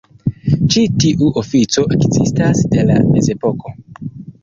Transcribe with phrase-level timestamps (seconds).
[0.75, 3.79] Ĉi tiu ofico ekzistas de la mezepoko.